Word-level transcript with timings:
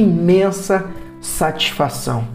imensa 0.00 0.90
satisfação. 1.20 2.26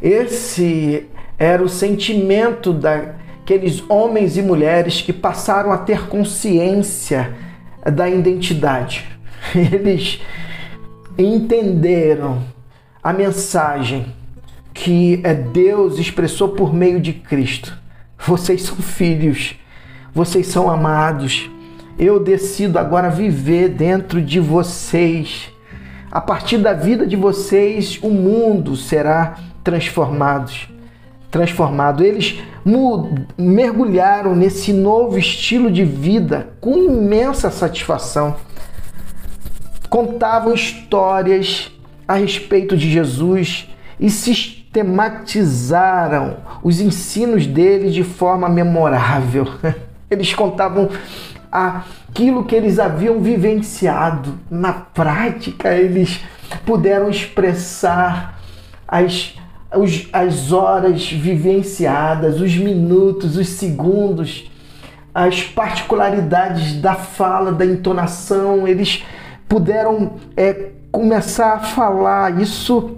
Esse 0.00 1.06
era 1.38 1.62
o 1.62 1.68
sentimento 1.68 2.72
daqueles 2.72 3.82
homens 3.88 4.36
e 4.36 4.42
mulheres 4.42 5.00
que 5.00 5.12
passaram 5.12 5.72
a 5.72 5.78
ter 5.78 6.08
consciência 6.08 7.34
da 7.92 8.08
identidade. 8.08 9.06
Eles 9.54 10.20
entenderam 11.16 12.42
a 13.02 13.12
mensagem 13.12 14.14
que 14.74 15.20
é 15.24 15.34
Deus 15.34 15.98
expressou 15.98 16.50
por 16.50 16.72
meio 16.72 17.00
de 17.00 17.12
Cristo. 17.12 17.76
Vocês 18.18 18.62
são 18.62 18.76
filhos, 18.76 19.56
vocês 20.14 20.46
são 20.46 20.70
amados. 20.70 21.50
Eu 21.98 22.20
decido 22.20 22.78
agora 22.78 23.10
viver 23.10 23.70
dentro 23.70 24.22
de 24.22 24.38
vocês. 24.38 25.50
A 26.10 26.20
partir 26.20 26.58
da 26.58 26.72
vida 26.72 27.06
de 27.06 27.14
vocês, 27.16 27.98
o 28.02 28.08
mundo 28.08 28.74
será 28.76 29.36
transformado. 29.62 30.50
Transformado. 31.30 32.02
Eles 32.02 32.40
mergulharam 33.36 34.34
nesse 34.34 34.72
novo 34.72 35.18
estilo 35.18 35.70
de 35.70 35.84
vida 35.84 36.48
com 36.60 36.78
imensa 36.78 37.50
satisfação. 37.50 38.36
Contavam 39.90 40.54
histórias 40.54 41.70
a 42.06 42.14
respeito 42.14 42.76
de 42.76 42.88
Jesus 42.90 43.68
e 44.00 44.08
sistematizaram 44.10 46.38
os 46.62 46.80
ensinos 46.80 47.46
dele 47.46 47.90
de 47.90 48.04
forma 48.04 48.48
memorável. 48.48 49.46
Eles 50.10 50.32
contavam 50.34 50.88
aquilo 51.50 52.44
que 52.44 52.54
eles 52.54 52.78
haviam 52.78 53.20
vivenciado. 53.20 54.38
Na 54.50 54.72
prática, 54.72 55.74
eles 55.74 56.20
puderam 56.64 57.08
expressar 57.08 58.40
as, 58.86 59.34
os, 59.74 60.08
as 60.12 60.52
horas 60.52 61.10
vivenciadas, 61.10 62.40
os 62.40 62.56
minutos, 62.56 63.36
os 63.36 63.48
segundos, 63.48 64.50
as 65.14 65.42
particularidades 65.42 66.80
da 66.80 66.94
fala, 66.94 67.52
da 67.52 67.64
entonação. 67.64 68.66
Eles 68.66 69.04
puderam 69.48 70.12
é, 70.36 70.70
começar 70.90 71.54
a 71.54 71.60
falar. 71.60 72.40
Isso 72.40 72.96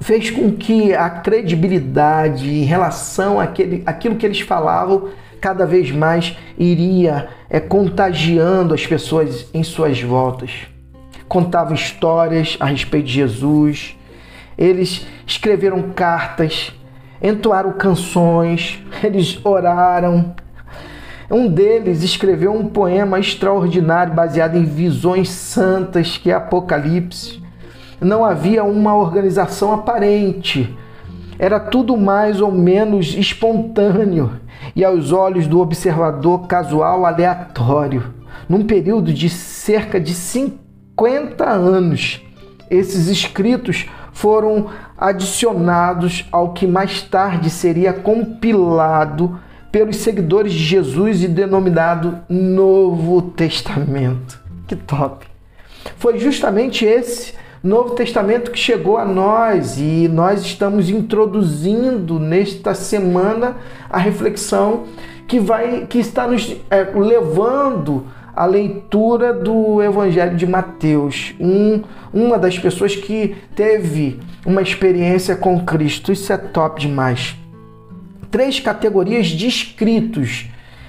fez 0.00 0.30
com 0.30 0.52
que 0.52 0.94
a 0.94 1.10
credibilidade 1.10 2.48
em 2.48 2.64
relação 2.64 3.38
àquele, 3.38 3.82
àquilo 3.84 4.16
que 4.16 4.24
eles 4.24 4.40
falavam 4.40 5.08
cada 5.40 5.66
vez 5.66 5.90
mais 5.90 6.36
iria 6.58 7.28
é, 7.48 7.58
contagiando 7.58 8.74
as 8.74 8.86
pessoas 8.86 9.48
em 9.54 9.62
suas 9.62 10.00
voltas. 10.02 10.50
Contavam 11.28 11.74
histórias 11.74 12.56
a 12.60 12.66
respeito 12.66 13.06
de 13.06 13.12
Jesus, 13.14 13.96
eles 14.58 15.06
escreveram 15.26 15.90
cartas, 15.92 16.72
entoaram 17.22 17.72
canções, 17.72 18.78
eles 19.02 19.40
oraram. 19.44 20.34
Um 21.30 21.46
deles 21.46 22.02
escreveu 22.02 22.52
um 22.52 22.66
poema 22.66 23.18
extraordinário 23.20 24.12
baseado 24.12 24.56
em 24.56 24.64
visões 24.64 25.28
santas, 25.28 26.18
que 26.18 26.30
é 26.30 26.34
Apocalipse 26.34 27.40
não 28.00 28.24
havia 28.24 28.64
uma 28.64 28.96
organização 28.96 29.72
aparente. 29.72 30.76
Era 31.40 31.58
tudo 31.58 31.96
mais 31.96 32.38
ou 32.42 32.52
menos 32.52 33.14
espontâneo 33.16 34.32
e, 34.76 34.84
aos 34.84 35.10
olhos 35.10 35.46
do 35.46 35.58
observador 35.58 36.46
casual, 36.46 37.06
aleatório. 37.06 38.12
Num 38.46 38.66
período 38.66 39.10
de 39.10 39.30
cerca 39.30 39.98
de 39.98 40.12
50 40.12 41.48
anos, 41.48 42.22
esses 42.68 43.06
escritos 43.06 43.88
foram 44.12 44.66
adicionados 44.98 46.26
ao 46.30 46.52
que 46.52 46.66
mais 46.66 47.00
tarde 47.00 47.48
seria 47.48 47.94
compilado 47.94 49.40
pelos 49.72 49.96
seguidores 49.96 50.52
de 50.52 50.62
Jesus 50.62 51.22
e 51.22 51.26
denominado 51.26 52.18
Novo 52.28 53.22
Testamento. 53.22 54.38
Que 54.66 54.76
top! 54.76 55.24
Foi 55.96 56.18
justamente 56.18 56.84
esse 56.84 57.32
Novo 57.62 57.94
Testamento 57.94 58.50
que 58.50 58.58
chegou 58.58 58.96
a 58.96 59.04
nós 59.04 59.78
e 59.78 60.08
nós 60.08 60.40
estamos 60.40 60.88
introduzindo 60.88 62.18
nesta 62.18 62.72
semana 62.72 63.58
a 63.90 63.98
reflexão 63.98 64.84
que 65.28 65.38
vai 65.38 65.86
que 65.86 65.98
está 65.98 66.26
nos 66.26 66.56
é, 66.70 66.84
levando 66.94 68.06
à 68.34 68.46
leitura 68.46 69.34
do 69.34 69.82
Evangelho 69.82 70.38
de 70.38 70.46
Mateus. 70.46 71.34
Um, 71.38 71.82
uma 72.14 72.38
das 72.38 72.58
pessoas 72.58 72.96
que 72.96 73.36
teve 73.54 74.18
uma 74.46 74.62
experiência 74.62 75.36
com 75.36 75.62
Cristo. 75.62 76.10
Isso 76.10 76.32
é 76.32 76.38
top 76.38 76.80
demais. 76.80 77.36
Três 78.30 78.58
categorias 78.58 79.26
de 79.26 79.46
escritos 79.46 80.46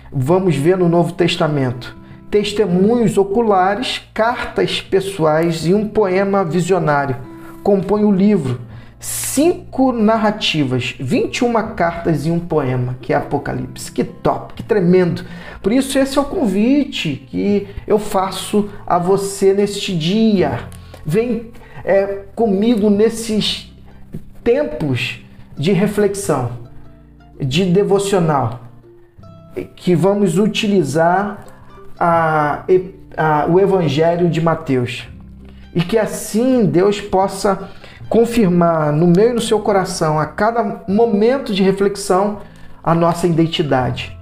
vamos 0.09 0.55
ver 0.55 0.77
no 0.77 0.87
Novo 0.87 1.11
Testamento 1.11 1.99
testemunhos 2.31 3.17
oculares, 3.17 4.01
cartas 4.13 4.79
pessoais 4.79 5.67
e 5.67 5.73
um 5.73 5.85
poema 5.87 6.45
visionário. 6.45 7.17
Compõe 7.61 8.05
o 8.05 8.11
livro. 8.11 8.61
Cinco 8.99 9.91
narrativas, 9.91 10.95
21 10.99 11.53
cartas 11.75 12.25
e 12.25 12.31
um 12.31 12.39
poema, 12.39 12.97
que 13.01 13.11
é 13.11 13.15
Apocalipse. 13.15 13.91
Que 13.91 14.03
top, 14.03 14.53
que 14.53 14.63
tremendo. 14.63 15.25
Por 15.61 15.71
isso, 15.71 15.97
esse 15.99 16.17
é 16.17 16.21
o 16.21 16.25
convite 16.25 17.25
que 17.29 17.67
eu 17.85 17.99
faço 17.99 18.69
a 18.85 18.97
você 18.97 19.53
neste 19.53 19.95
dia. 19.95 20.67
Vem 21.05 21.51
é, 21.83 22.25
comigo 22.35 22.89
nesses 22.89 23.73
tempos 24.43 25.19
de 25.57 25.71
reflexão, 25.71 26.51
de 27.39 27.65
devocional, 27.65 28.61
que 29.75 29.95
vamos 29.95 30.37
utilizar 30.37 31.50
a, 32.03 32.63
a, 33.15 33.45
o 33.45 33.59
Evangelho 33.59 34.27
de 34.27 34.41
Mateus. 34.41 35.07
E 35.75 35.83
que 35.83 35.99
assim 35.99 36.65
Deus 36.65 36.99
possa 36.99 37.69
confirmar 38.09 38.91
no 38.91 39.05
meio 39.05 39.35
do 39.35 39.41
seu 39.41 39.59
coração, 39.59 40.19
a 40.19 40.25
cada 40.25 40.83
momento 40.87 41.53
de 41.53 41.61
reflexão, 41.61 42.39
a 42.83 42.95
nossa 42.95 43.27
identidade 43.27 44.17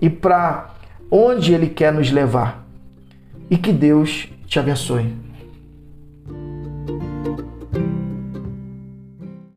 e 0.00 0.10
para 0.10 0.70
onde 1.08 1.54
Ele 1.54 1.68
quer 1.68 1.92
nos 1.92 2.10
levar. 2.10 2.66
E 3.48 3.56
que 3.56 3.72
Deus 3.72 4.28
te 4.46 4.58
abençoe. 4.58 5.14